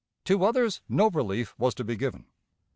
To 0.25 0.43
others 0.43 0.81
no 0.89 1.11
relief 1.11 1.53
was 1.59 1.75
to 1.75 1.83
be 1.83 1.95
given. 1.95 2.25